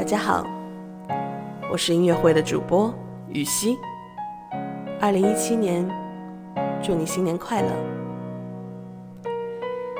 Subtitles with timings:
[0.00, 0.46] 大家好，
[1.70, 2.90] 我是音乐会的主播
[3.28, 3.76] 雨熙。
[4.98, 5.86] 二零一七年，
[6.82, 7.68] 祝你新年快乐！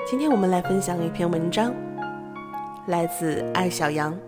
[0.06, 1.74] 今天我们来分享一篇文章，
[2.86, 4.18] 来自艾小羊。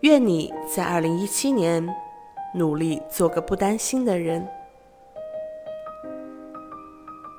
[0.00, 1.82] 愿你在二零一七年
[2.54, 4.46] 努力做个不担心的人。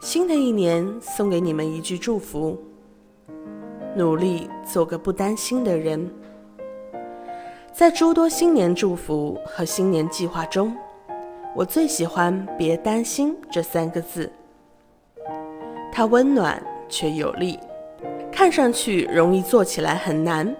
[0.01, 2.59] 新的一年，送给你们一句祝福：
[3.95, 6.11] 努力做个不担心的人。
[7.73, 10.77] 在诸多新年祝福和新年计划中，
[11.55, 14.31] 我最喜欢“别担心”这三个字。
[15.91, 17.59] 它温暖却有力，
[18.31, 20.55] 看上去容易做起来很难，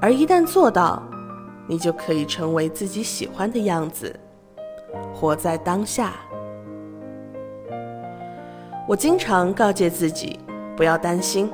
[0.00, 1.02] 而一旦做到，
[1.68, 4.18] 你就可以成为自己喜欢的样子，
[5.14, 6.14] 活在当下。
[8.88, 10.40] 我经常告诫自己
[10.78, 11.52] 不要担心，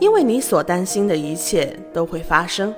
[0.00, 2.74] 因为你所担心的一切都会发生。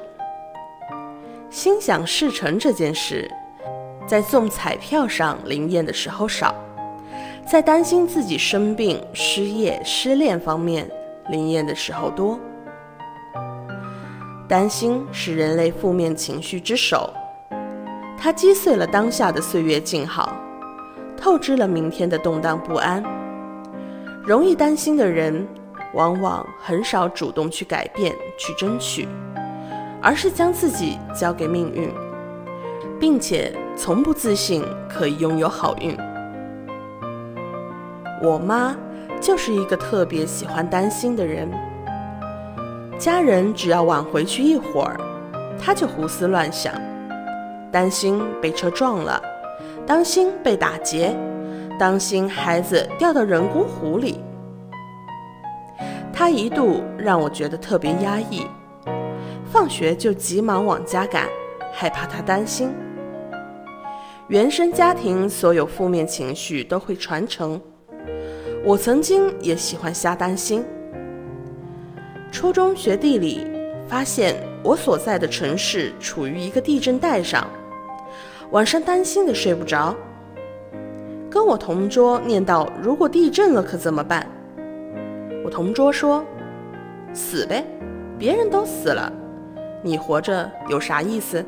[1.56, 3.30] 心想事成这件事，
[4.06, 6.54] 在中彩票上灵验的时候少，
[7.46, 10.86] 在担心自己生病、失业、失恋方面
[11.30, 12.38] 灵验的时候多。
[14.46, 17.10] 担心是人类负面情绪之首，
[18.18, 20.36] 它击碎了当下的岁月静好，
[21.16, 23.02] 透支了明天的动荡不安。
[24.26, 25.48] 容易担心的人，
[25.94, 29.08] 往往很少主动去改变、去争取。
[30.06, 31.90] 而是将自己交给命运，
[33.00, 35.98] 并且从不自信可以拥有好运。
[38.22, 38.76] 我妈
[39.20, 41.50] 就是一个特别喜欢担心的人，
[42.96, 44.96] 家人只要晚回去一会儿，
[45.58, 46.72] 她就胡思乱想，
[47.72, 49.20] 担心被车撞了，
[49.84, 51.16] 担心被打劫，
[51.80, 54.20] 担心孩子掉到人工湖里。
[56.12, 58.46] 她一度让我觉得特别压抑。
[59.50, 61.28] 放学就急忙往家赶，
[61.72, 62.70] 害怕他担心。
[64.28, 67.60] 原生家庭所有负面情绪都会传承。
[68.64, 70.64] 我曾经也喜欢瞎担心。
[72.32, 73.46] 初中学地理，
[73.86, 74.34] 发现
[74.64, 77.48] 我所在的城市处于一个地震带上，
[78.50, 79.94] 晚上担心的睡不着。
[81.30, 84.26] 跟我同桌念叨：“如果地震了可怎么办？”
[85.44, 86.24] 我同桌说
[87.14, 87.64] ：“死呗，
[88.18, 89.12] 别人都死了。”
[89.82, 91.44] 你活着有啥意思？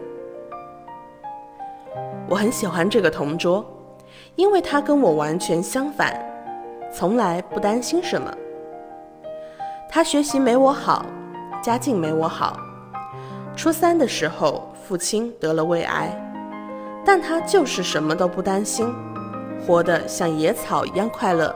[2.29, 3.65] 我很喜欢这个同桌，
[4.37, 6.15] 因为他跟我完全相反，
[6.93, 8.33] 从来不担心什么。
[9.91, 11.05] 他学习没我好，
[11.63, 12.59] 家境没我好。
[13.57, 16.15] 初三的时候，父亲得了胃癌，
[17.05, 18.95] 但他就是什么都不担心，
[19.67, 21.55] 活得像野草一样快乐。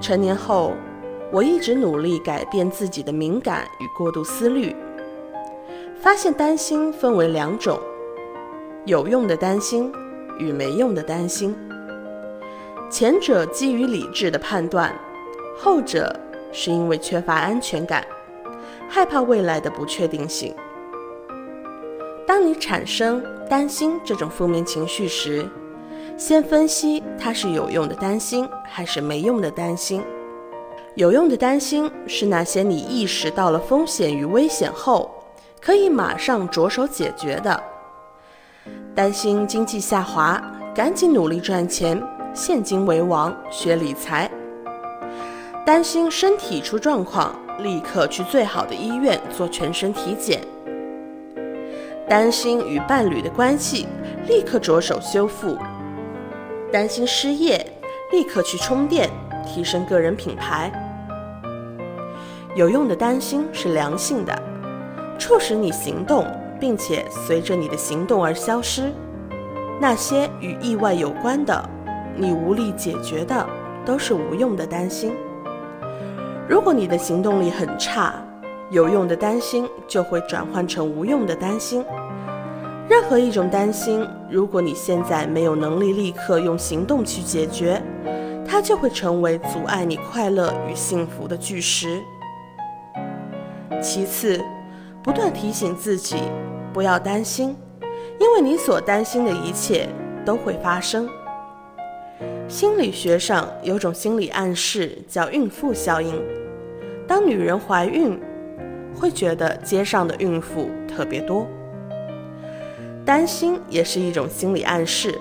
[0.00, 0.72] 成年后，
[1.32, 4.74] 我一直努力改变自己的敏感与过度思虑。
[6.00, 7.78] 发现担心分为两种：
[8.84, 9.92] 有用的担心
[10.38, 11.56] 与没用的担心。
[12.88, 14.94] 前者基于理智的判断，
[15.58, 16.14] 后者
[16.52, 18.06] 是因为缺乏安全感，
[18.88, 20.54] 害怕未来的不确定性。
[22.24, 25.44] 当你产生担心这种负面情绪时，
[26.16, 30.00] 先分析它是有用的担心还是没用的担心。
[30.94, 35.10] 有用的担心是那些你意识到了风险与危险后。
[35.60, 37.62] 可以马上着手解决的，
[38.94, 40.40] 担心经济下滑，
[40.74, 42.02] 赶紧努力赚钱，
[42.32, 44.30] 现金为王，学理财；
[45.66, 50.40] 担心身体出状况，立刻去最好的医院做全身体检；
[52.08, 53.86] 担心与伴侣的关系，
[54.26, 55.58] 立刻着手修复；
[56.72, 57.66] 担心失业，
[58.12, 59.10] 立刻去充电，
[59.44, 60.70] 提升个人品牌。
[62.54, 64.47] 有用的担心是良性的。
[65.18, 66.24] 促使你行动，
[66.60, 68.92] 并且随着你的行动而消失。
[69.80, 71.68] 那些与意外有关的，
[72.16, 73.46] 你无力解决的，
[73.84, 75.12] 都是无用的担心。
[76.48, 78.14] 如果你的行动力很差，
[78.70, 81.84] 有用的担心就会转换成无用的担心。
[82.88, 87.82] 任何一种担心，如果你现在没有能力立刻用行动去解决，
[88.46, 92.02] 它就会成为阻碍你快乐与幸福的巨石。
[93.82, 94.40] 其次。
[95.08, 96.16] 不断提醒自己
[96.70, 97.56] 不要担心，
[98.20, 99.88] 因为你所担心的一切
[100.22, 101.08] 都会发生。
[102.46, 106.22] 心理学上有种心理暗示叫孕妇效应，
[107.06, 108.20] 当女人怀孕，
[108.94, 111.46] 会觉得街上的孕妇特别多。
[113.02, 115.18] 担心也是一种心理暗示，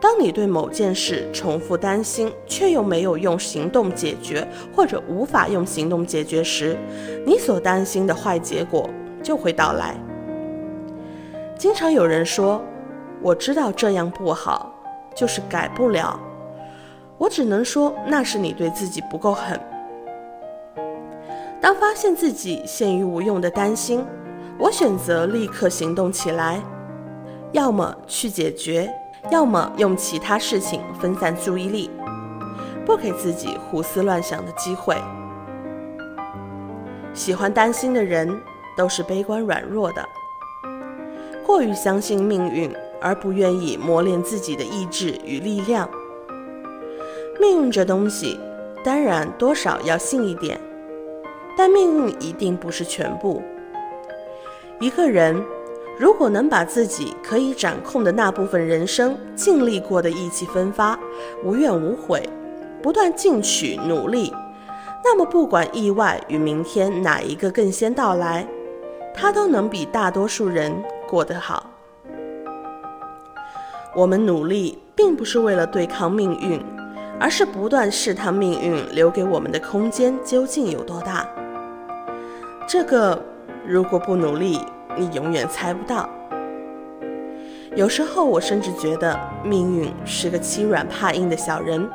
[0.00, 6.74] 当你对某件事重复担心，却又没有用行动解决，或者无法用行动解决时，
[7.26, 8.88] 你所担心的坏结果。
[9.22, 9.94] 就会到来。
[11.58, 12.62] 经常有人说
[13.20, 14.72] ：“我知道这样不好，
[15.14, 16.18] 就是改不了。”
[17.18, 19.60] 我只能说，那是你对自己不够狠。
[21.60, 24.02] 当发现自己陷于无用的担心，
[24.58, 26.62] 我选择立刻行动起来，
[27.52, 28.90] 要么去解决，
[29.30, 31.90] 要么用其他事情分散注意力，
[32.86, 34.96] 不给自己胡思乱想的机会。
[37.12, 38.40] 喜欢担心的人
[38.76, 40.06] 都是悲观软弱的，
[41.46, 45.88] 过于相信命运而不愿意磨练自己的意志与力量。
[47.40, 48.38] 命运这东西，
[48.84, 50.60] 当然多少要信一点，
[51.56, 53.42] 但命运一定不是全部。
[54.78, 55.42] 一个人
[55.98, 60.98] 如果能把自己可以掌控的那部分人生尽力过的意气风发、
[61.44, 62.26] 无怨无悔，
[62.82, 64.32] 不断进取努力，
[65.04, 68.46] 那么不管意外与明天哪一个更先到来，
[69.14, 70.74] 他都能比大多数人
[71.08, 71.70] 过得好。
[73.94, 76.60] 我们努力，并不是为了对抗命运。
[77.22, 81.28] 而是不断试探命运留给我们的空间究竟有多大。
[82.66, 83.22] 这个
[83.66, 84.58] 如果不努力，
[84.96, 86.08] 你永远猜不到。
[87.76, 91.86] 有时候我甚至觉得命运是个欺软怕硬的小人。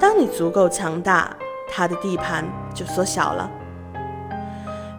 [0.00, 1.36] 当你足够强大，
[1.70, 2.44] 他的地盘
[2.74, 3.48] 就缩小了。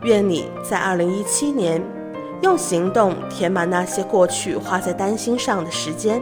[0.04, 1.82] 愿你在二零一七年
[2.42, 6.22] 用行动填满那些过去花在担心上的时间。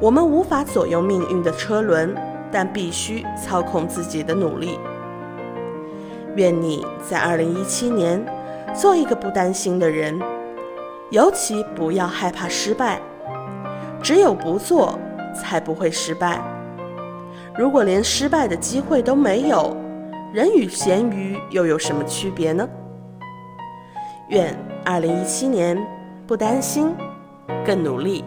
[0.00, 2.12] 我们无法左右命运的车轮，
[2.50, 4.80] 但必须操控自己的努力。
[6.34, 8.24] 愿你在二零一七年
[8.74, 10.20] 做一个不担心的人，
[11.10, 13.00] 尤其不要害怕失败。
[14.02, 14.98] 只有不做，
[15.32, 16.42] 才不会失败。
[17.56, 19.76] 如果连失败的机会都没有，
[20.32, 22.66] 人与咸鱼又有什么区别呢？
[24.30, 25.76] 愿二零一七年
[26.26, 26.96] 不担心，
[27.66, 28.24] 更努力。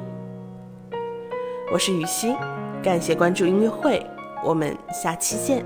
[1.74, 2.38] 我是雨欣，
[2.84, 4.06] 感谢关注音乐会，
[4.44, 5.66] 我们下期见。